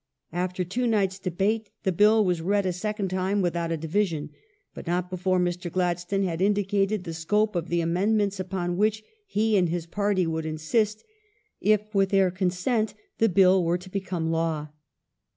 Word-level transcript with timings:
After 0.33 0.63
two 0.63 0.87
nights' 0.87 1.19
debate 1.19 1.69
the 1.83 1.91
Bill 1.91 2.25
was 2.25 2.41
read 2.41 2.65
a 2.65 2.73
second 2.73 3.09
time 3.09 3.39
without 3.39 3.71
a 3.71 3.77
division, 3.77 4.31
but 4.73 4.87
not 4.87 5.11
before 5.11 5.39
Mr. 5.39 5.71
Gladstone 5.71 6.23
had 6.23 6.41
indicated 6.41 7.03
the 7.03 7.13
scope 7.13 7.55
of 7.55 7.69
the 7.69 7.81
amendments 7.81 8.39
upon 8.39 8.77
which 8.77 9.03
he 9.27 9.55
and 9.55 9.69
his 9.69 9.85
party 9.85 10.25
would 10.25 10.47
insist, 10.47 11.03
if 11.59 11.93
with 11.93 12.09
their 12.09 12.31
consent, 12.31 12.95
the 13.19 13.29
Bill 13.29 13.63
were 13.63 13.77
to 13.77 13.91
become 13.91 14.31
law. 14.31 14.69